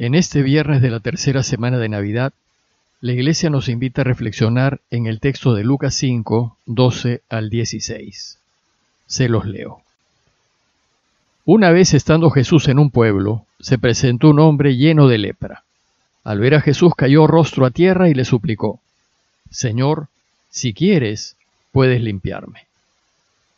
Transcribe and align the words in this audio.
En 0.00 0.14
este 0.14 0.40
viernes 0.40 0.80
de 0.80 0.88
la 0.88 1.00
tercera 1.00 1.42
semana 1.42 1.76
de 1.76 1.90
Navidad, 1.90 2.32
la 3.02 3.12
Iglesia 3.12 3.50
nos 3.50 3.68
invita 3.68 4.00
a 4.00 4.04
reflexionar 4.04 4.80
en 4.90 5.04
el 5.04 5.20
texto 5.20 5.52
de 5.52 5.62
Lucas 5.62 5.94
5, 5.96 6.56
12 6.64 7.20
al 7.28 7.50
16. 7.50 8.38
Se 9.06 9.28
los 9.28 9.44
leo. 9.44 9.82
Una 11.44 11.70
vez 11.70 11.92
estando 11.92 12.30
Jesús 12.30 12.68
en 12.68 12.78
un 12.78 12.90
pueblo, 12.90 13.44
se 13.58 13.76
presentó 13.76 14.30
un 14.30 14.40
hombre 14.40 14.74
lleno 14.78 15.06
de 15.06 15.18
lepra. 15.18 15.64
Al 16.24 16.40
ver 16.40 16.54
a 16.54 16.62
Jesús 16.62 16.94
cayó 16.96 17.26
rostro 17.26 17.66
a 17.66 17.70
tierra 17.70 18.08
y 18.08 18.14
le 18.14 18.24
suplicó, 18.24 18.80
Señor, 19.50 20.08
si 20.48 20.72
quieres, 20.72 21.36
puedes 21.72 22.00
limpiarme. 22.00 22.64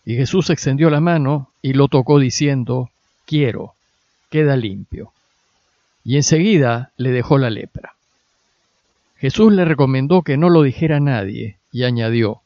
Y 0.04 0.16
Jesús 0.16 0.50
extendió 0.50 0.90
la 0.90 0.98
mano 0.98 1.50
y 1.62 1.74
lo 1.74 1.86
tocó 1.86 2.18
diciendo, 2.18 2.90
Quiero, 3.26 3.74
queda 4.28 4.56
limpio 4.56 5.12
y 6.04 6.16
enseguida 6.16 6.90
le 6.96 7.10
dejó 7.10 7.38
la 7.38 7.50
lepra. 7.50 7.94
Jesús 9.18 9.52
le 9.52 9.64
recomendó 9.64 10.22
que 10.22 10.36
no 10.36 10.50
lo 10.50 10.62
dijera 10.62 10.96
a 10.96 11.00
nadie 11.00 11.56
y 11.70 11.84
añadió, 11.84 12.40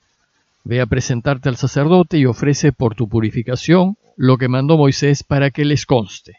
Ve 0.64 0.80
a 0.80 0.86
presentarte 0.86 1.48
al 1.48 1.56
sacerdote 1.56 2.18
y 2.18 2.26
ofrece 2.26 2.72
por 2.72 2.96
tu 2.96 3.08
purificación 3.08 3.96
lo 4.16 4.36
que 4.36 4.48
mandó 4.48 4.76
Moisés 4.76 5.22
para 5.22 5.50
que 5.50 5.64
les 5.64 5.86
conste. 5.86 6.38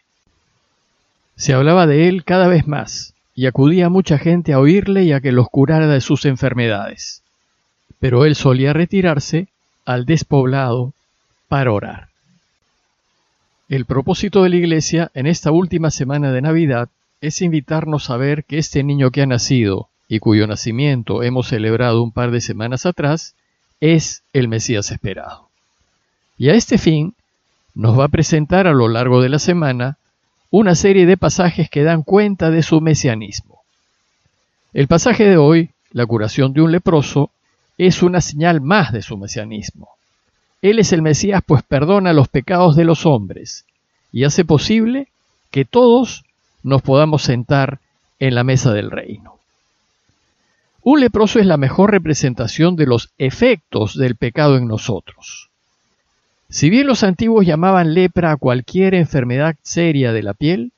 Se 1.34 1.54
hablaba 1.54 1.86
de 1.86 2.08
él 2.08 2.24
cada 2.24 2.46
vez 2.46 2.66
más, 2.66 3.14
y 3.34 3.46
acudía 3.46 3.88
mucha 3.88 4.18
gente 4.18 4.52
a 4.52 4.58
oírle 4.58 5.04
y 5.04 5.12
a 5.12 5.20
que 5.20 5.32
los 5.32 5.48
curara 5.48 5.86
de 5.86 6.00
sus 6.00 6.26
enfermedades. 6.26 7.22
Pero 8.00 8.24
él 8.24 8.34
solía 8.34 8.72
retirarse 8.72 9.46
al 9.84 10.04
despoblado 10.04 10.92
para 11.48 11.72
orar. 11.72 12.08
El 13.68 13.86
propósito 13.86 14.42
de 14.42 14.50
la 14.50 14.56
Iglesia 14.56 15.10
en 15.14 15.26
esta 15.26 15.52
última 15.52 15.90
semana 15.90 16.32
de 16.32 16.42
Navidad 16.42 16.88
es 17.20 17.42
invitarnos 17.42 18.10
a 18.10 18.16
ver 18.16 18.44
que 18.44 18.58
este 18.58 18.82
niño 18.82 19.10
que 19.10 19.22
ha 19.22 19.26
nacido 19.26 19.88
y 20.08 20.20
cuyo 20.20 20.46
nacimiento 20.46 21.22
hemos 21.22 21.48
celebrado 21.48 22.02
un 22.02 22.12
par 22.12 22.30
de 22.30 22.40
semanas 22.40 22.86
atrás, 22.86 23.34
es 23.80 24.22
el 24.32 24.48
Mesías 24.48 24.90
esperado. 24.90 25.48
Y 26.38 26.48
a 26.48 26.54
este 26.54 26.78
fin, 26.78 27.14
nos 27.74 27.98
va 27.98 28.04
a 28.04 28.08
presentar 28.08 28.66
a 28.66 28.72
lo 28.72 28.88
largo 28.88 29.20
de 29.20 29.28
la 29.28 29.38
semana 29.38 29.98
una 30.50 30.74
serie 30.74 31.04
de 31.04 31.16
pasajes 31.16 31.68
que 31.68 31.82
dan 31.82 32.02
cuenta 32.02 32.50
de 32.50 32.62
su 32.62 32.80
mesianismo. 32.80 33.60
El 34.72 34.88
pasaje 34.88 35.24
de 35.24 35.36
hoy, 35.36 35.70
la 35.92 36.06
curación 36.06 36.52
de 36.52 36.62
un 36.62 36.72
leproso, 36.72 37.30
es 37.76 38.02
una 38.02 38.20
señal 38.20 38.60
más 38.60 38.92
de 38.92 39.02
su 39.02 39.18
mesianismo. 39.18 39.90
Él 40.62 40.78
es 40.78 40.92
el 40.92 41.02
Mesías 41.02 41.42
pues 41.46 41.62
perdona 41.62 42.12
los 42.12 42.28
pecados 42.28 42.76
de 42.76 42.84
los 42.84 43.06
hombres 43.06 43.64
y 44.10 44.24
hace 44.24 44.44
posible 44.44 45.08
que 45.50 45.64
todos 45.64 46.24
nos 46.62 46.82
podamos 46.82 47.22
sentar 47.22 47.78
en 48.18 48.34
la 48.34 48.44
mesa 48.44 48.72
del 48.72 48.90
reino. 48.90 49.38
Un 50.82 51.00
leproso 51.00 51.38
es 51.38 51.46
la 51.46 51.56
mejor 51.56 51.90
representación 51.90 52.76
de 52.76 52.86
los 52.86 53.10
efectos 53.18 53.96
del 53.96 54.16
pecado 54.16 54.56
en 54.56 54.66
nosotros. 54.68 55.50
Si 56.48 56.70
bien 56.70 56.86
los 56.86 57.02
antiguos 57.02 57.44
llamaban 57.44 57.92
lepra 57.92 58.32
a 58.32 58.36
cualquier 58.36 58.94
enfermedad 58.94 59.56
seria 59.62 60.12
de 60.12 60.22
la 60.22 60.32
piel, 60.32 60.72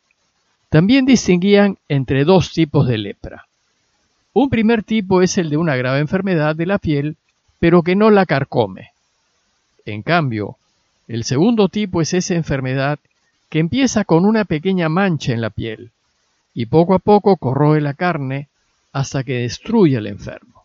también 0.68 1.04
distinguían 1.04 1.78
entre 1.88 2.24
dos 2.24 2.52
tipos 2.52 2.88
de 2.88 2.98
lepra. 2.98 3.46
Un 4.32 4.50
primer 4.50 4.82
tipo 4.82 5.22
es 5.22 5.38
el 5.38 5.50
de 5.50 5.56
una 5.56 5.76
grave 5.76 6.00
enfermedad 6.00 6.56
de 6.56 6.66
la 6.66 6.78
piel, 6.78 7.16
pero 7.58 7.82
que 7.82 7.96
no 7.96 8.10
la 8.10 8.26
carcome. 8.26 8.90
En 9.84 10.02
cambio, 10.02 10.56
el 11.08 11.24
segundo 11.24 11.68
tipo 11.68 12.00
es 12.00 12.14
esa 12.14 12.34
enfermedad 12.34 12.98
que 13.50 13.58
empieza 13.58 14.04
con 14.04 14.24
una 14.24 14.44
pequeña 14.44 14.88
mancha 14.88 15.32
en 15.32 15.40
la 15.40 15.50
piel 15.50 15.90
y 16.54 16.66
poco 16.66 16.94
a 16.94 17.00
poco 17.00 17.36
corroe 17.36 17.80
la 17.80 17.94
carne 17.94 18.48
hasta 18.92 19.24
que 19.24 19.38
destruye 19.38 19.96
al 19.96 20.06
enfermo. 20.06 20.64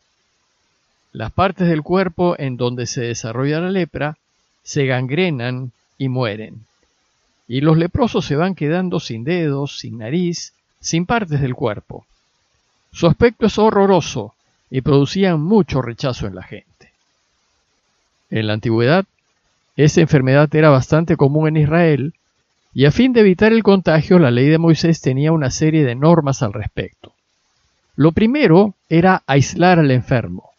Las 1.11 1.31
partes 1.31 1.67
del 1.67 1.81
cuerpo 1.81 2.35
en 2.37 2.57
donde 2.57 2.85
se 2.85 3.01
desarrolla 3.01 3.59
la 3.59 3.71
lepra 3.71 4.17
se 4.63 4.85
gangrenan 4.85 5.71
y 5.97 6.09
mueren, 6.09 6.65
y 7.47 7.61
los 7.61 7.77
leprosos 7.77 8.25
se 8.25 8.35
van 8.35 8.55
quedando 8.55 8.99
sin 8.99 9.23
dedos, 9.23 9.79
sin 9.79 9.99
nariz, 9.99 10.53
sin 10.79 11.05
partes 11.05 11.41
del 11.41 11.55
cuerpo. 11.55 12.05
Su 12.91 13.07
aspecto 13.07 13.45
es 13.45 13.57
horroroso 13.57 14.33
y 14.69 14.81
producían 14.81 15.41
mucho 15.41 15.81
rechazo 15.81 16.27
en 16.27 16.35
la 16.35 16.43
gente. 16.43 16.91
En 18.29 18.47
la 18.47 18.53
antigüedad, 18.53 19.05
esta 19.75 20.01
enfermedad 20.01 20.53
era 20.53 20.69
bastante 20.69 21.17
común 21.17 21.47
en 21.47 21.57
Israel 21.57 22.13
y 22.77 22.83
a 22.83 22.91
fin 22.91 23.13
de 23.13 23.21
evitar 23.21 23.53
el 23.53 23.63
contagio, 23.63 24.19
la 24.19 24.31
ley 24.31 24.49
de 24.49 24.57
Moisés 24.57 24.99
tenía 24.99 25.31
una 25.31 25.49
serie 25.49 25.85
de 25.85 25.95
normas 25.95 26.43
al 26.43 26.51
respecto. 26.51 27.13
Lo 27.95 28.11
primero 28.11 28.73
era 28.89 29.23
aislar 29.27 29.79
al 29.79 29.91
enfermo, 29.91 30.49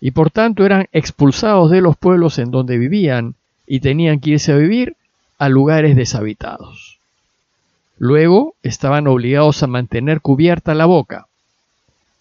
y 0.00 0.12
por 0.12 0.30
tanto 0.30 0.64
eran 0.64 0.86
expulsados 0.92 1.72
de 1.72 1.80
los 1.80 1.96
pueblos 1.96 2.38
en 2.38 2.52
donde 2.52 2.78
vivían 2.78 3.34
y 3.66 3.80
tenían 3.80 4.20
que 4.20 4.30
irse 4.30 4.52
a 4.52 4.56
vivir 4.56 4.94
a 5.36 5.48
lugares 5.48 5.96
deshabitados. 5.96 7.00
Luego 7.98 8.54
estaban 8.62 9.08
obligados 9.08 9.60
a 9.64 9.66
mantener 9.66 10.20
cubierta 10.20 10.74
la 10.74 10.86
boca. 10.86 11.26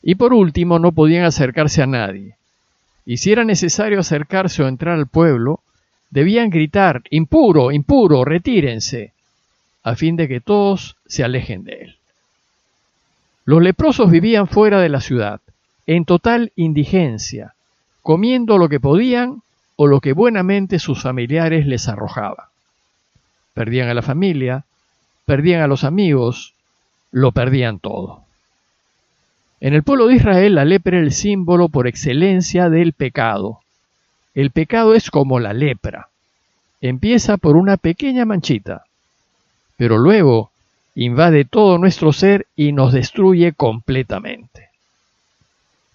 Y 0.01 0.15
por 0.15 0.33
último 0.33 0.79
no 0.79 0.93
podían 0.93 1.25
acercarse 1.25 1.83
a 1.83 1.87
nadie. 1.87 2.35
Y 3.05 3.17
si 3.17 3.33
era 3.33 3.43
necesario 3.43 3.99
acercarse 3.99 4.63
o 4.63 4.67
entrar 4.67 4.95
al 4.95 5.05
pueblo, 5.05 5.59
debían 6.09 6.49
gritar, 6.49 7.03
impuro, 7.11 7.71
impuro, 7.71 8.25
retírense, 8.25 9.13
a 9.87 9.95
fin 9.95 10.17
de 10.17 10.27
que 10.27 10.41
todos 10.41 10.97
se 11.05 11.23
alejen 11.23 11.63
de 11.63 11.71
él. 11.71 11.95
Los 13.45 13.61
leprosos 13.61 14.11
vivían 14.11 14.49
fuera 14.49 14.81
de 14.81 14.89
la 14.89 14.99
ciudad, 14.99 15.39
en 15.85 16.03
total 16.03 16.51
indigencia, 16.57 17.53
comiendo 18.01 18.57
lo 18.57 18.67
que 18.67 18.81
podían 18.81 19.43
o 19.77 19.87
lo 19.87 20.01
que 20.01 20.11
buenamente 20.11 20.79
sus 20.79 21.01
familiares 21.01 21.65
les 21.65 21.87
arrojaban. 21.87 22.47
Perdían 23.53 23.87
a 23.87 23.93
la 23.93 24.01
familia, 24.01 24.65
perdían 25.25 25.61
a 25.61 25.67
los 25.67 25.85
amigos, 25.85 26.53
lo 27.11 27.31
perdían 27.31 27.79
todo. 27.79 28.25
En 29.61 29.73
el 29.73 29.83
pueblo 29.83 30.07
de 30.07 30.15
Israel 30.15 30.55
la 30.55 30.65
lepra 30.65 30.97
era 30.97 31.05
el 31.05 31.13
símbolo 31.13 31.69
por 31.69 31.87
excelencia 31.87 32.69
del 32.69 32.91
pecado. 32.91 33.61
El 34.35 34.51
pecado 34.51 34.95
es 34.95 35.09
como 35.09 35.39
la 35.39 35.53
lepra. 35.53 36.09
Empieza 36.81 37.37
por 37.37 37.55
una 37.55 37.77
pequeña 37.77 38.25
manchita, 38.25 38.83
pero 39.77 39.97
luego 39.97 40.51
invade 40.95 41.45
todo 41.45 41.77
nuestro 41.77 42.11
ser 42.11 42.47
y 42.55 42.71
nos 42.71 42.91
destruye 42.91 43.53
completamente. 43.53 44.69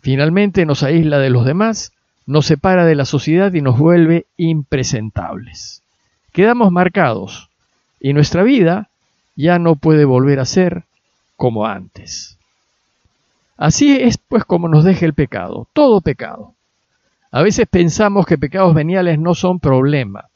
Finalmente 0.01 0.65
nos 0.65 0.83
aísla 0.83 1.19
de 1.19 1.31
los 1.31 1.45
demás, 1.45 1.93
nos 2.27 2.47
separa 2.47 2.85
de 2.87 2.95
la 2.95 3.05
sociedad 3.05 3.53
y 3.53 3.61
nos 3.61 3.79
vuelve 3.79 4.27
impresentables. 4.37 5.83
Quedamos 6.33 6.73
marcados 6.73 7.51
y 8.01 8.13
nuestra 8.13 8.43
vida 8.43 8.89
ya 9.37 9.59
no 9.59 9.77
puede 9.77 10.05
volver 10.05 10.41
a 10.41 10.45
ser 10.45 10.85
como 11.37 11.67
antes. 11.67 12.39
Así 13.57 13.97
es 14.01 14.19
pues 14.19 14.45
como 14.45 14.69
nos 14.69 14.85
deja 14.85 15.05
el 15.05 15.15
pecado, 15.15 15.69
todo 15.73 16.01
pecado. 16.01 16.55
A 17.31 17.43
veces 17.43 17.67
pensamos 17.69 18.27
que 18.27 18.39
pecados 18.39 18.75
veniales 18.75 19.19
no 19.19 19.35
son 19.35 19.59
problema, 19.59 20.29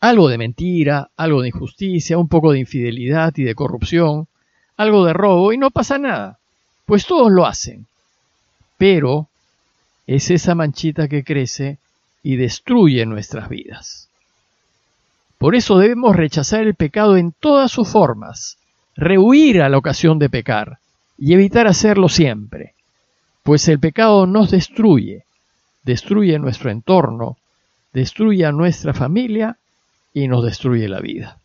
algo 0.00 0.28
de 0.28 0.38
mentira, 0.38 1.10
algo 1.16 1.42
de 1.42 1.48
injusticia, 1.48 2.18
un 2.18 2.28
poco 2.28 2.52
de 2.52 2.60
infidelidad 2.60 3.32
y 3.36 3.44
de 3.44 3.54
corrupción, 3.54 4.28
algo 4.76 5.04
de 5.04 5.12
robo 5.12 5.52
y 5.52 5.58
no 5.58 5.70
pasa 5.70 5.98
nada, 5.98 6.38
pues 6.86 7.06
todos 7.06 7.30
lo 7.30 7.46
hacen. 7.46 7.86
Pero 8.76 9.28
es 10.06 10.30
esa 10.30 10.54
manchita 10.54 11.08
que 11.08 11.24
crece 11.24 11.78
y 12.22 12.36
destruye 12.36 13.04
nuestras 13.06 13.48
vidas. 13.48 14.08
Por 15.36 15.54
eso 15.54 15.78
debemos 15.78 16.16
rechazar 16.16 16.62
el 16.62 16.74
pecado 16.74 17.16
en 17.16 17.32
todas 17.32 17.70
sus 17.70 17.88
formas, 17.88 18.56
rehuir 18.96 19.62
a 19.62 19.68
la 19.68 19.78
ocasión 19.78 20.18
de 20.18 20.30
pecar 20.30 20.78
y 21.16 21.34
evitar 21.34 21.66
hacerlo 21.66 22.08
siempre, 22.08 22.74
pues 23.42 23.68
el 23.68 23.78
pecado 23.78 24.26
nos 24.26 24.50
destruye, 24.50 25.24
destruye 25.84 26.38
nuestro 26.38 26.70
entorno, 26.70 27.36
destruye 27.92 28.44
a 28.44 28.52
nuestra 28.52 28.94
familia 28.94 29.57
y 30.22 30.28
nos 30.28 30.44
destruye 30.44 30.88
la 30.88 31.00
vida. 31.00 31.38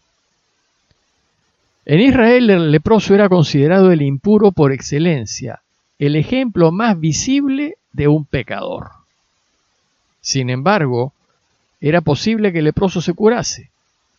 En 1.85 1.99
Israel 1.99 2.49
el 2.49 2.71
leproso 2.71 3.13
era 3.13 3.29
considerado 3.29 3.91
el 3.91 4.01
impuro 4.01 4.51
por 4.51 4.71
excelencia, 4.71 5.61
el 5.99 6.15
ejemplo 6.15 6.71
más 6.71 6.99
visible 6.99 7.77
de 7.91 8.07
un 8.07 8.25
pecador. 8.25 8.89
Sin 10.21 10.49
embargo, 10.49 11.13
era 11.81 12.01
posible 12.01 12.51
que 12.51 12.59
el 12.59 12.65
leproso 12.65 13.01
se 13.01 13.13
curase, 13.13 13.69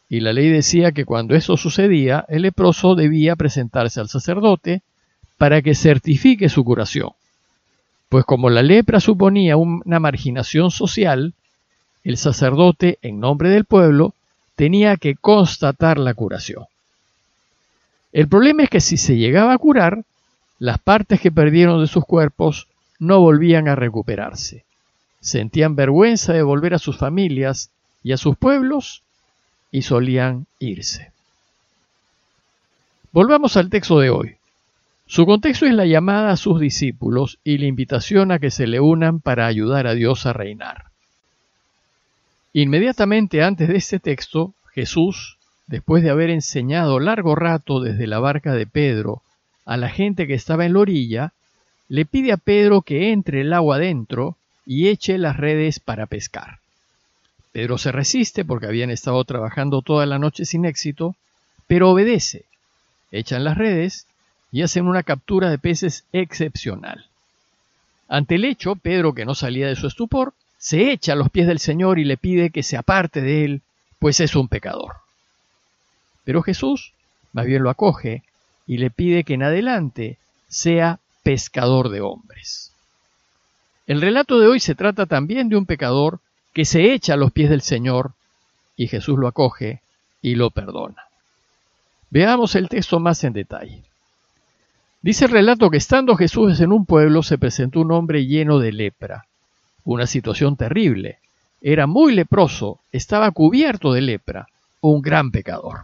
y 0.08 0.20
la 0.20 0.32
ley 0.32 0.50
decía 0.50 0.92
que 0.92 1.06
cuando 1.06 1.34
eso 1.34 1.56
sucedía, 1.56 2.24
el 2.28 2.42
leproso 2.42 2.94
debía 2.94 3.34
presentarse 3.34 3.98
al 4.00 4.08
sacerdote 4.08 4.82
para 5.38 5.62
que 5.62 5.74
certifique 5.74 6.48
su 6.48 6.62
curación. 6.64 7.10
Pues 8.08 8.24
como 8.24 8.50
la 8.50 8.62
lepra 8.62 9.00
suponía 9.00 9.56
una 9.56 9.98
marginación 9.98 10.70
social, 10.70 11.32
el 12.04 12.18
sacerdote, 12.18 12.98
en 13.02 13.18
nombre 13.18 13.48
del 13.48 13.64
pueblo, 13.64 14.14
tenía 14.56 14.96
que 14.96 15.14
constatar 15.16 15.98
la 15.98 16.14
curación. 16.14 16.64
El 18.12 18.28
problema 18.28 18.62
es 18.62 18.70
que 18.70 18.80
si 18.80 18.96
se 18.96 19.16
llegaba 19.16 19.52
a 19.52 19.58
curar, 19.58 20.04
las 20.58 20.78
partes 20.78 21.20
que 21.20 21.32
perdieron 21.32 21.80
de 21.80 21.88
sus 21.88 22.04
cuerpos 22.04 22.68
no 22.98 23.20
volvían 23.20 23.68
a 23.68 23.74
recuperarse. 23.74 24.64
Sentían 25.20 25.74
vergüenza 25.74 26.32
de 26.32 26.42
volver 26.42 26.74
a 26.74 26.78
sus 26.78 26.96
familias 26.96 27.70
y 28.02 28.12
a 28.12 28.16
sus 28.16 28.36
pueblos 28.36 29.02
y 29.72 29.82
solían 29.82 30.46
irse. 30.60 31.10
Volvamos 33.10 33.56
al 33.56 33.70
texto 33.70 33.98
de 33.98 34.10
hoy. 34.10 34.36
Su 35.06 35.26
contexto 35.26 35.66
es 35.66 35.74
la 35.74 35.86
llamada 35.86 36.30
a 36.30 36.36
sus 36.36 36.60
discípulos 36.60 37.38
y 37.44 37.58
la 37.58 37.66
invitación 37.66 38.32
a 38.32 38.38
que 38.38 38.50
se 38.50 38.66
le 38.66 38.80
unan 38.80 39.20
para 39.20 39.46
ayudar 39.46 39.86
a 39.86 39.94
Dios 39.94 40.26
a 40.26 40.32
reinar. 40.32 40.93
Inmediatamente 42.56 43.42
antes 43.42 43.66
de 43.66 43.76
este 43.76 43.98
texto, 43.98 44.54
Jesús, 44.72 45.38
después 45.66 46.04
de 46.04 46.10
haber 46.10 46.30
enseñado 46.30 47.00
largo 47.00 47.34
rato 47.34 47.80
desde 47.80 48.06
la 48.06 48.20
barca 48.20 48.52
de 48.54 48.64
Pedro 48.64 49.22
a 49.64 49.76
la 49.76 49.88
gente 49.88 50.28
que 50.28 50.34
estaba 50.34 50.64
en 50.64 50.74
la 50.74 50.78
orilla, 50.78 51.32
le 51.88 52.04
pide 52.04 52.30
a 52.30 52.36
Pedro 52.36 52.82
que 52.82 53.10
entre 53.10 53.40
el 53.40 53.52
agua 53.52 53.76
adentro 53.76 54.36
y 54.64 54.86
eche 54.86 55.18
las 55.18 55.36
redes 55.36 55.80
para 55.80 56.06
pescar. 56.06 56.60
Pedro 57.50 57.76
se 57.76 57.90
resiste 57.90 58.44
porque 58.44 58.66
habían 58.66 58.90
estado 58.90 59.24
trabajando 59.24 59.82
toda 59.82 60.06
la 60.06 60.20
noche 60.20 60.44
sin 60.44 60.64
éxito, 60.64 61.16
pero 61.66 61.90
obedece. 61.90 62.44
Echan 63.10 63.42
las 63.42 63.58
redes 63.58 64.06
y 64.52 64.62
hacen 64.62 64.86
una 64.86 65.02
captura 65.02 65.50
de 65.50 65.58
peces 65.58 66.04
excepcional. 66.12 67.06
Ante 68.08 68.36
el 68.36 68.44
hecho, 68.44 68.76
Pedro, 68.76 69.12
que 69.12 69.24
no 69.24 69.34
salía 69.34 69.66
de 69.66 69.74
su 69.74 69.88
estupor, 69.88 70.34
se 70.64 70.92
echa 70.92 71.12
a 71.12 71.16
los 71.16 71.28
pies 71.28 71.46
del 71.46 71.58
Señor 71.58 71.98
y 71.98 72.04
le 72.04 72.16
pide 72.16 72.48
que 72.48 72.62
se 72.62 72.78
aparte 72.78 73.20
de 73.20 73.44
él, 73.44 73.60
pues 73.98 74.18
es 74.20 74.34
un 74.34 74.48
pecador. 74.48 74.94
Pero 76.24 76.40
Jesús 76.40 76.94
más 77.34 77.44
bien 77.44 77.62
lo 77.62 77.68
acoge 77.68 78.22
y 78.66 78.78
le 78.78 78.88
pide 78.88 79.24
que 79.24 79.34
en 79.34 79.42
adelante 79.42 80.16
sea 80.48 81.00
pescador 81.22 81.90
de 81.90 82.00
hombres. 82.00 82.72
El 83.86 84.00
relato 84.00 84.40
de 84.40 84.46
hoy 84.46 84.58
se 84.58 84.74
trata 84.74 85.04
también 85.04 85.50
de 85.50 85.56
un 85.56 85.66
pecador 85.66 86.20
que 86.54 86.64
se 86.64 86.94
echa 86.94 87.12
a 87.12 87.18
los 87.18 87.30
pies 87.30 87.50
del 87.50 87.60
Señor 87.60 88.12
y 88.74 88.86
Jesús 88.86 89.18
lo 89.18 89.28
acoge 89.28 89.82
y 90.22 90.34
lo 90.34 90.48
perdona. 90.48 91.02
Veamos 92.08 92.54
el 92.54 92.70
texto 92.70 93.00
más 93.00 93.22
en 93.24 93.34
detalle. 93.34 93.82
Dice 95.02 95.26
el 95.26 95.30
relato 95.30 95.68
que 95.68 95.76
estando 95.76 96.16
Jesús 96.16 96.58
en 96.60 96.72
un 96.72 96.86
pueblo 96.86 97.22
se 97.22 97.36
presentó 97.36 97.80
un 97.80 97.92
hombre 97.92 98.24
lleno 98.24 98.60
de 98.60 98.72
lepra, 98.72 99.26
una 99.84 100.06
situación 100.06 100.56
terrible. 100.56 101.18
Era 101.60 101.86
muy 101.86 102.14
leproso, 102.14 102.80
estaba 102.92 103.30
cubierto 103.30 103.92
de 103.92 104.00
lepra, 104.00 104.48
un 104.80 105.00
gran 105.00 105.30
pecador. 105.30 105.80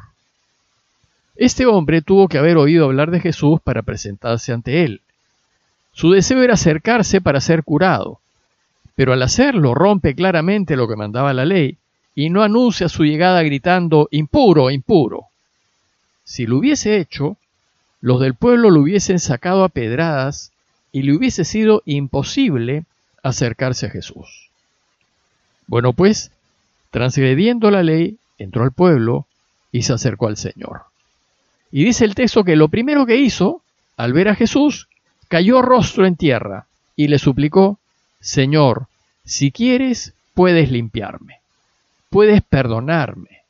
Este 1.37 1.65
hombre 1.65 2.03
tuvo 2.03 2.29
que 2.29 2.39
haber 2.39 2.57
oído 2.57 2.85
hablar 2.85 3.11
de 3.11 3.21
Jesús 3.21 3.61
para 3.63 3.83
presentarse 3.83 4.53
ante 4.53 4.85
él. 4.85 5.01
Su 5.93 6.11
deseo 6.11 6.43
era 6.43 6.55
acercarse 6.55 7.21
para 7.21 7.41
ser 7.41 7.65
curado, 7.65 8.21
pero 8.95 9.13
al 9.13 9.23
hacerlo 9.23 9.75
rompe 9.75 10.15
claramente 10.15 10.77
lo 10.77 10.87
que 10.87 10.97
mandaba 10.97 11.33
la 11.33 11.45
ley 11.45 11.79
y 12.15 12.29
no 12.29 12.43
anuncia 12.43 12.89
su 12.89 13.05
llegada 13.05 13.43
gritando 13.43 14.09
impuro, 14.11 14.71
impuro. 14.71 15.25
Si 16.25 16.47
lo 16.47 16.59
hubiese 16.59 16.99
hecho, 16.99 17.37
los 18.01 18.21
del 18.21 18.35
pueblo 18.35 18.71
lo 18.71 18.81
hubiesen 18.81 19.19
sacado 19.19 19.65
a 19.65 19.69
pedradas 19.69 20.53
y 20.93 21.03
le 21.03 21.15
hubiese 21.15 21.45
sido 21.45 21.83
imposible 21.87 22.85
acercarse 23.23 23.87
a 23.87 23.91
Jesús. 23.91 24.51
Bueno, 25.67 25.93
pues, 25.93 26.31
transgrediendo 26.91 27.71
la 27.71 27.83
ley, 27.83 28.19
entró 28.39 28.65
al 28.65 28.73
pueblo 28.73 29.27
y 29.73 29.83
se 29.83 29.93
acercó 29.93 30.27
al 30.29 30.37
Señor. 30.37 30.83
Y 31.71 31.85
dice 31.85 32.05
el 32.05 32.15
texto 32.15 32.45
que 32.45 32.57
lo 32.57 32.69
primero 32.69 33.07
que 33.07 33.17
hizo, 33.17 33.63
al 33.97 34.13
ver 34.13 34.29
a 34.29 34.35
Jesús, 34.35 34.89
cayó 35.29 35.63
rostro 35.63 36.07
en 36.07 36.17
tierra 36.17 36.67
y 36.97 37.09
le 37.09 37.19
suplicó, 37.19 37.79
Señor, 38.21 38.87
si 39.25 39.53
quieres, 39.53 40.15
puedes 40.35 40.71
limpiarme, 40.71 41.41
puedes 42.09 42.43
perdonarme. 42.43 43.43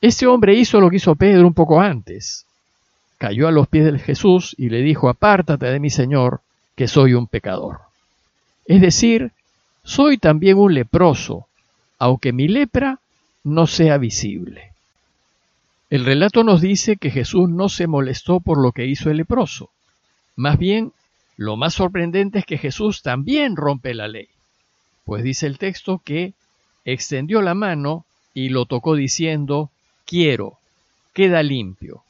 Este 0.00 0.26
hombre 0.26 0.54
hizo 0.54 0.80
lo 0.80 0.90
que 0.90 0.96
hizo 0.96 1.16
Pedro 1.16 1.46
un 1.46 1.54
poco 1.54 1.80
antes 1.80 2.46
cayó 3.18 3.48
a 3.48 3.52
los 3.52 3.68
pies 3.68 3.90
de 3.90 3.98
Jesús 3.98 4.54
y 4.58 4.68
le 4.68 4.82
dijo, 4.82 5.08
apártate 5.08 5.66
de 5.66 5.80
mi 5.80 5.90
Señor, 5.90 6.40
que 6.74 6.88
soy 6.88 7.14
un 7.14 7.26
pecador. 7.26 7.80
Es 8.66 8.80
decir, 8.80 9.32
soy 9.84 10.18
también 10.18 10.58
un 10.58 10.74
leproso, 10.74 11.46
aunque 11.98 12.32
mi 12.32 12.48
lepra 12.48 13.00
no 13.44 13.66
sea 13.66 13.98
visible. 13.98 14.72
El 15.88 16.04
relato 16.04 16.42
nos 16.42 16.60
dice 16.60 16.96
que 16.96 17.10
Jesús 17.10 17.48
no 17.48 17.68
se 17.68 17.86
molestó 17.86 18.40
por 18.40 18.60
lo 18.60 18.72
que 18.72 18.86
hizo 18.86 19.10
el 19.10 19.18
leproso. 19.18 19.70
Más 20.34 20.58
bien, 20.58 20.92
lo 21.36 21.56
más 21.56 21.74
sorprendente 21.74 22.40
es 22.40 22.44
que 22.44 22.58
Jesús 22.58 23.02
también 23.02 23.56
rompe 23.56 23.94
la 23.94 24.08
ley, 24.08 24.28
pues 25.04 25.22
dice 25.22 25.46
el 25.46 25.58
texto 25.58 26.00
que 26.04 26.32
extendió 26.84 27.40
la 27.42 27.54
mano 27.54 28.04
y 28.34 28.48
lo 28.48 28.66
tocó 28.66 28.96
diciendo, 28.96 29.70
quiero, 30.04 30.58
queda 31.12 31.42
limpio. 31.42 32.02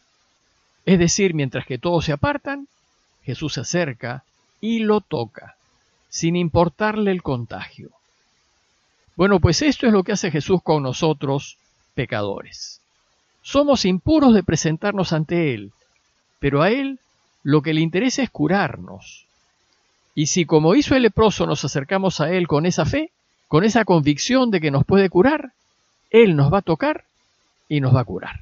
Es 0.87 0.99
decir, 0.99 1.35
mientras 1.35 1.67
que 1.67 1.79
todos 1.79 2.05
se 2.07 2.13
apartan, 2.13 2.69
Jesús 3.25 3.55
se 3.55 3.61
acerca 3.61 4.25
y 4.61 4.79
lo 4.79 5.01
toca, 5.01 5.56
sin 6.17 6.35
importarle 6.35 7.11
el 7.11 7.23
contagio. 7.23 7.91
Bueno, 9.17 9.39
pues 9.39 9.61
esto 9.61 9.87
es 9.87 9.93
lo 9.93 10.03
que 10.03 10.13
hace 10.13 10.31
Jesús 10.31 10.63
con 10.63 10.83
nosotros, 10.83 11.59
pecadores. 11.95 12.81
Somos 13.43 13.85
impuros 13.85 14.33
de 14.33 14.43
presentarnos 14.43 15.13
ante 15.13 15.53
Él, 15.53 15.73
pero 16.39 16.63
a 16.63 16.71
Él 16.71 17.01
lo 17.43 17.61
que 17.61 17.75
le 17.75 17.83
interesa 17.83 18.23
es 18.23 18.31
curarnos. 18.31 19.27
Y 20.15 20.29
si 20.29 20.47
como 20.47 20.75
hizo 20.75 20.97
el 20.97 21.03
leproso 21.03 21.47
nos 21.47 21.63
acercamos 21.67 22.23
a 22.23 22.33
Él 22.33 22.49
con 22.49 22.65
esa 22.65 22.87
fe, 22.87 23.11
con 23.47 23.63
esa 23.63 23.85
convicción 23.85 24.51
de 24.51 24.63
que 24.63 24.71
nos 24.71 24.87
puede 24.87 25.11
curar, 25.11 25.53
Él 26.11 26.35
nos 26.35 26.51
va 26.51 26.59
a 26.59 26.63
tocar 26.63 27.05
y 27.69 27.83
nos 27.83 27.95
va 27.95 28.01
a 28.01 28.05
curar. 28.05 28.41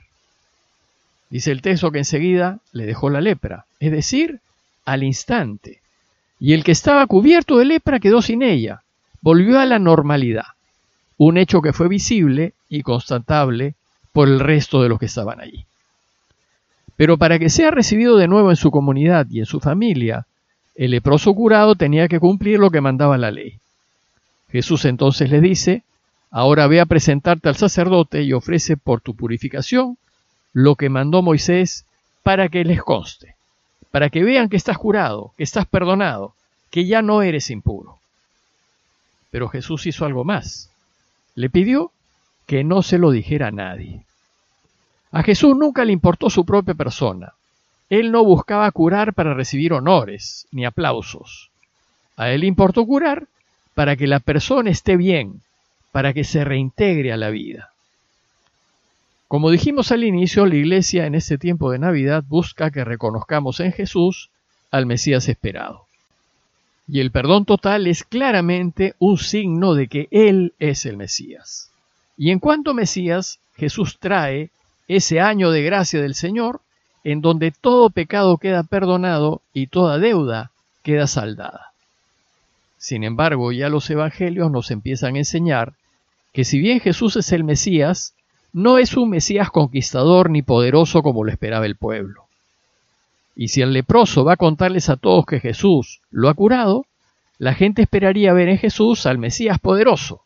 Dice 1.29 1.51
el 1.51 1.61
texto 1.61 1.91
que 1.91 1.99
enseguida 1.99 2.61
le 2.71 2.87
dejó 2.87 3.11
la 3.11 3.21
lepra, 3.21 3.67
es 3.81 3.91
decir, 3.91 4.39
al 4.85 5.03
instante. 5.03 5.81
Y 6.39 6.53
el 6.53 6.65
que 6.65 6.73
estaba 6.73 7.07
cubierto 7.07 7.59
de 7.59 7.65
lepra 7.65 8.01
quedó 8.01 8.23
sin 8.23 8.43
ella, 8.43 8.83
volvió 9.21 9.59
a 9.59 9.67
la 9.67 9.79
normalidad, 9.79 10.45
un 11.17 11.39
hecho 11.39 11.63
que 11.63 11.73
fue 11.73 11.89
visible 11.89 12.53
y 12.69 12.83
constatable 12.83 13.75
por 14.13 14.29
el 14.29 14.41
resto 14.41 14.83
de 14.83 14.89
los 14.89 14.99
que 14.99 15.07
estaban 15.07 15.41
allí. 15.41 15.65
Pero 16.97 17.19
para 17.19 17.39
que 17.39 17.51
sea 17.51 17.71
recibido 17.71 18.17
de 18.17 18.29
nuevo 18.29 18.51
en 18.51 18.57
su 18.57 18.71
comunidad 18.71 19.27
y 19.31 19.41
en 19.41 19.47
su 19.47 19.61
familia, 19.61 20.27
el 20.75 20.91
leproso 20.91 21.35
curado 21.35 21.75
tenía 21.75 22.09
que 22.09 22.21
cumplir 22.21 22.59
lo 22.59 22.71
que 22.71 22.81
mandaba 22.81 23.19
la 23.19 23.31
ley. 23.31 23.59
Jesús 24.51 24.85
entonces 24.85 25.31
le 25.31 25.41
dice, 25.41 25.83
ahora 26.31 26.67
ve 26.67 26.81
a 26.81 26.87
presentarte 26.87 27.49
al 27.49 27.57
sacerdote 27.57 28.23
y 28.23 28.33
ofrece 28.33 28.77
por 28.77 29.01
tu 29.01 29.15
purificación 29.15 29.99
lo 30.53 30.77
que 30.77 30.89
mandó 30.89 31.23
Moisés 31.23 31.85
para 32.23 32.49
que 32.49 32.65
les 32.65 32.81
conste, 32.83 33.34
para 33.95 34.11
que 34.11 34.25
vean 34.25 34.49
que 34.49 34.57
estás 34.57 34.77
curado, 34.77 35.31
que 35.37 35.45
estás 35.45 35.67
perdonado, 35.67 36.35
que 36.69 36.85
ya 36.85 37.01
no 37.01 37.23
eres 37.23 37.49
impuro. 37.49 38.01
Pero 39.31 39.49
Jesús 39.49 39.87
hizo 39.87 40.05
algo 40.05 40.25
más. 40.25 40.69
Le 41.37 41.49
pidió 41.49 41.93
que 42.45 42.65
no 42.65 42.83
se 42.83 42.99
lo 42.99 43.13
dijera 43.13 43.47
a 43.47 43.53
nadie. 43.53 44.03
A 45.13 45.23
Jesús 45.23 45.57
nunca 45.57 45.85
le 45.85 45.93
importó 45.93 46.29
su 46.29 46.45
propia 46.45 46.75
persona. 46.75 47.35
Él 47.89 48.11
no 48.11 48.25
buscaba 48.25 48.69
curar 48.73 49.15
para 49.15 49.33
recibir 49.33 49.73
honores 49.73 50.49
ni 50.51 50.65
aplausos. 50.65 51.51
A 52.17 52.31
él 52.31 52.41
le 52.41 52.49
importó 52.49 52.85
curar 52.85 53.29
para 53.75 53.95
que 53.95 54.09
la 54.09 54.19
persona 54.19 54.71
esté 54.71 54.97
bien, 54.97 55.41
para 55.93 56.13
que 56.13 56.25
se 56.25 56.43
reintegre 56.43 57.13
a 57.13 57.17
la 57.17 57.31
vida. 57.31 57.71
Como 59.35 59.51
dijimos 59.51 59.91
al 59.91 60.05
inicio, 60.05 60.47
la 60.47 60.55
Iglesia 60.55 61.07
en 61.07 61.17
este 61.17 61.39
tiempo 61.39 61.73
de 61.73 61.81
Navidad 61.81 62.23
busca 62.25 62.71
que 62.71 62.85
reconozcamos 62.85 63.59
en 63.59 63.73
Jesús 63.73 64.31
al 64.71 64.87
Mesías 64.87 65.29
esperado. 65.29 65.87
Y 66.87 67.01
el 67.01 67.11
perdón 67.11 67.45
total 67.45 67.89
es 67.89 68.05
claramente 68.05 68.95
un 69.01 69.19
signo 69.19 69.75
de 69.75 69.89
que 69.89 70.07
Él 70.13 70.53
es 70.61 70.87
el 70.87 70.97
Mesías. 70.97 71.73
Y 72.17 72.31
en 72.31 72.39
cuanto 72.39 72.75
Mesías, 72.75 73.41
Jesús 73.57 73.99
trae 73.99 74.51
ese 74.87 75.19
año 75.19 75.51
de 75.51 75.65
gracia 75.65 76.01
del 76.01 76.15
Señor 76.15 76.61
en 77.03 77.21
donde 77.21 77.51
todo 77.51 77.91
pecado 77.91 78.37
queda 78.37 78.63
perdonado 78.63 79.43
y 79.53 79.67
toda 79.67 79.99
deuda 79.99 80.53
queda 80.85 81.09
saldada. 81.09 81.73
Sin 82.79 83.03
embargo, 83.03 83.51
ya 83.51 83.69
los 83.69 83.91
evangelios 83.91 84.53
nos 84.53 84.71
empiezan 84.71 85.17
a 85.17 85.19
enseñar 85.19 85.73
que 86.33 86.45
si 86.45 86.61
bien 86.61 86.79
Jesús 86.79 87.17
es 87.17 87.33
el 87.33 87.43
Mesías, 87.43 88.15
no 88.55 88.79
es 88.79 88.97
un 88.97 89.11
Mesías 89.11 89.51
conquistador 89.51 90.31
ni 90.31 90.43
poderoso 90.43 91.03
como 91.03 91.25
lo 91.25 91.33
esperaba 91.33 91.67
el 91.67 91.75
pueblo. 91.75 92.27
Y 93.35 93.49
si 93.49 93.63
el 93.63 93.73
leproso 93.73 94.25
va 94.25 94.35
a 94.35 94.37
contarles 94.37 94.89
a 94.89 94.97
todos 94.97 95.27
que 95.27 95.41
Jesús 95.41 96.01
lo 96.13 96.29
ha 96.29 96.35
curado, 96.35 96.87
la 97.39 97.55
gente 97.55 97.83
esperaría 97.83 98.33
ver 98.33 98.49
en 98.49 98.59
Jesús 98.59 99.07
al 99.07 99.19
Mesías 99.19 99.59
poderoso. 99.59 100.23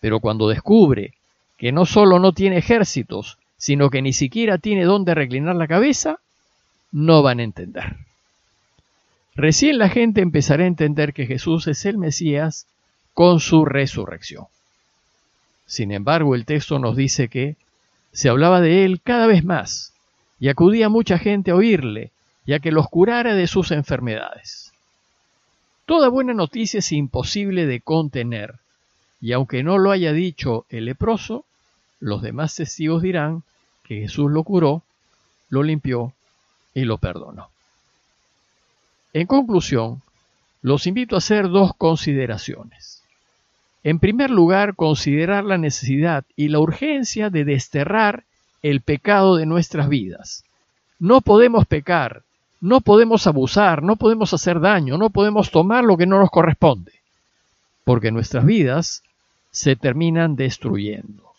Pero 0.00 0.20
cuando 0.20 0.48
descubre 0.48 1.12
que 1.58 1.72
no 1.72 1.84
solo 1.84 2.18
no 2.18 2.32
tiene 2.32 2.56
ejércitos, 2.56 3.36
sino 3.58 3.90
que 3.90 4.00
ni 4.00 4.14
siquiera 4.14 4.56
tiene 4.56 4.84
dónde 4.84 5.14
reclinar 5.14 5.54
la 5.54 5.68
cabeza, 5.68 6.20
no 6.90 7.22
van 7.22 7.38
a 7.38 7.44
entender. 7.44 7.96
Recién 9.34 9.76
la 9.76 9.90
gente 9.90 10.22
empezará 10.22 10.64
a 10.64 10.68
entender 10.68 11.12
que 11.12 11.26
Jesús 11.26 11.66
es 11.66 11.84
el 11.84 11.98
Mesías 11.98 12.66
con 13.12 13.40
su 13.40 13.66
resurrección. 13.66 14.46
Sin 15.66 15.92
embargo, 15.92 16.34
el 16.34 16.44
texto 16.44 16.78
nos 16.78 16.96
dice 16.96 17.28
que 17.28 17.56
se 18.12 18.28
hablaba 18.28 18.60
de 18.60 18.84
él 18.84 19.00
cada 19.02 19.26
vez 19.26 19.44
más 19.44 19.92
y 20.38 20.48
acudía 20.48 20.88
mucha 20.88 21.18
gente 21.18 21.50
a 21.50 21.54
oírle 21.54 22.10
y 22.44 22.52
a 22.52 22.58
que 22.58 22.72
los 22.72 22.88
curara 22.88 23.34
de 23.34 23.46
sus 23.46 23.70
enfermedades. 23.70 24.72
Toda 25.86 26.08
buena 26.08 26.34
noticia 26.34 26.78
es 26.78 26.92
imposible 26.92 27.66
de 27.66 27.80
contener, 27.80 28.56
y 29.20 29.32
aunque 29.32 29.62
no 29.62 29.78
lo 29.78 29.90
haya 29.90 30.12
dicho 30.12 30.66
el 30.68 30.86
leproso, 30.86 31.44
los 32.00 32.22
demás 32.22 32.54
testigos 32.54 33.02
dirán 33.02 33.42
que 33.84 34.00
Jesús 34.00 34.30
lo 34.30 34.42
curó, 34.42 34.82
lo 35.48 35.62
limpió 35.62 36.12
y 36.74 36.84
lo 36.84 36.98
perdonó. 36.98 37.50
En 39.12 39.26
conclusión, 39.26 40.02
los 40.62 40.86
invito 40.86 41.14
a 41.14 41.18
hacer 41.18 41.48
dos 41.48 41.72
consideraciones. 41.76 43.01
En 43.84 43.98
primer 43.98 44.30
lugar, 44.30 44.76
considerar 44.76 45.44
la 45.44 45.58
necesidad 45.58 46.24
y 46.36 46.48
la 46.48 46.60
urgencia 46.60 47.30
de 47.30 47.44
desterrar 47.44 48.24
el 48.62 48.80
pecado 48.80 49.36
de 49.36 49.46
nuestras 49.46 49.88
vidas. 49.88 50.44
No 51.00 51.20
podemos 51.20 51.66
pecar, 51.66 52.22
no 52.60 52.80
podemos 52.80 53.26
abusar, 53.26 53.82
no 53.82 53.96
podemos 53.96 54.32
hacer 54.32 54.60
daño, 54.60 54.98
no 54.98 55.10
podemos 55.10 55.50
tomar 55.50 55.82
lo 55.82 55.96
que 55.96 56.06
no 56.06 56.20
nos 56.20 56.30
corresponde, 56.30 56.92
porque 57.82 58.12
nuestras 58.12 58.46
vidas 58.46 59.02
se 59.50 59.74
terminan 59.74 60.36
destruyendo. 60.36 61.32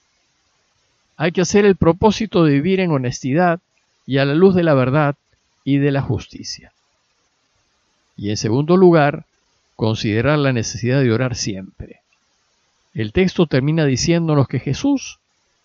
Hay 1.16 1.32
que 1.32 1.42
hacer 1.42 1.66
el 1.66 1.78
propósito 1.78 2.44
de 2.44 2.54
vivir 2.54 2.82
en 2.82 2.92
honestidad 2.92 3.62
y 4.06 4.18
a 4.18 4.26
la 4.26 4.36
luz 4.36 4.54
de 4.54 4.64
la 4.64 4.74
verdad 4.74 5.16
y 5.64 5.78
de 5.78 5.92
la 5.92 6.02
justicia. 6.02 6.74
Y 8.18 8.30
en 8.30 8.38
segundo 8.38 8.76
lugar, 8.76 9.26
considerar 9.78 10.40
la 10.40 10.52
necesidad 10.52 11.02
de 11.02 11.12
orar 11.12 11.36
siempre. 11.36 12.03
El 12.94 13.12
texto 13.12 13.48
termina 13.48 13.86
diciéndonos 13.86 14.48
que 14.48 14.60
Jesús 14.60 15.20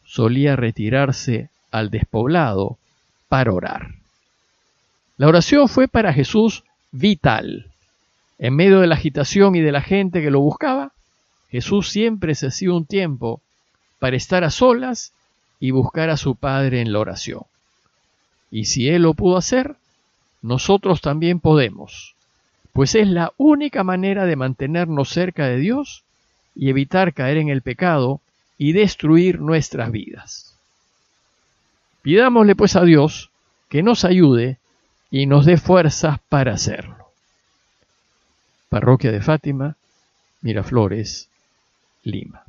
solía 0.05 0.57
retirarse 0.57 1.51
al 1.71 1.91
despoblado 1.91 2.79
para 3.29 3.53
orar. 3.53 3.95
La 5.19 5.29
oración 5.29 5.69
fue 5.69 5.89
para 5.89 6.13
Jesús 6.13 6.65
vital. 6.91 7.67
En 8.39 8.55
medio 8.55 8.81
de 8.81 8.87
la 8.87 8.95
agitación 8.95 9.57
y 9.57 9.61
de 9.61 9.73
la 9.73 9.83
gente 9.83 10.23
que 10.23 10.31
lo 10.31 10.41
buscaba, 10.41 10.93
Jesús 11.51 11.91
siempre 11.91 12.35
se 12.35 12.47
hacía 12.47 12.73
un 12.73 12.87
tiempo 12.87 13.43
para 13.99 14.17
estar 14.17 14.45
a 14.45 14.51
solas 14.51 15.13
y 15.61 15.73
buscar 15.73 16.09
a 16.09 16.17
su 16.17 16.37
Padre 16.37 16.81
en 16.81 16.93
la 16.93 17.01
oración. 17.01 17.43
Y 18.51 18.67
si 18.67 18.89
Él 18.89 19.03
lo 19.03 19.15
pudo 19.15 19.37
hacer, 19.37 19.77
nosotros 20.41 21.01
también 21.01 21.41
podemos, 21.41 22.15
pues 22.73 22.95
es 22.95 23.09
la 23.09 23.33
única 23.37 23.83
manera 23.83 24.25
de 24.25 24.37
mantenernos 24.37 25.09
cerca 25.11 25.47
de 25.47 25.59
Dios 25.59 26.05
y 26.59 26.69
evitar 26.69 27.15
caer 27.15 27.39
en 27.39 27.49
el 27.49 27.63
pecado 27.63 28.21
y 28.59 28.73
destruir 28.73 29.41
nuestras 29.41 29.93
vidas. 29.93 30.57
Pidámosle 32.03 32.57
pues 32.57 32.75
a 32.75 32.83
Dios 32.83 33.31
que 33.69 33.83
nos 33.85 34.05
ayude 34.05 34.59
y 35.11 35.27
nos 35.27 35.47
dé 35.47 35.57
fuerzas 35.57 36.19
para 36.29 36.53
hacerlo. 36.53 37.13
Parroquia 38.69 39.13
de 39.13 39.23
Fátima, 39.23 39.77
Miraflores, 40.43 41.29
Lima. 42.03 42.48